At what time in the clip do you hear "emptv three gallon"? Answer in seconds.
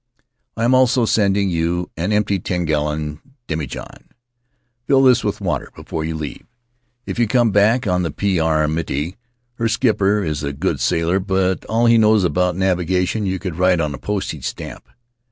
2.09-3.21